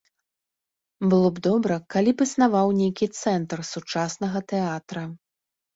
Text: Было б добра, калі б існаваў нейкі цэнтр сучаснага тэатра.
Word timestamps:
Было 1.11 1.27
б 1.35 1.43
добра, 1.49 1.77
калі 1.97 2.11
б 2.15 2.27
існаваў 2.31 2.67
нейкі 2.81 3.05
цэнтр 3.21 3.59
сучаснага 3.75 4.39
тэатра. 4.55 5.03